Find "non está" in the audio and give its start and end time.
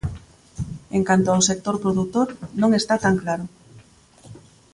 2.61-2.95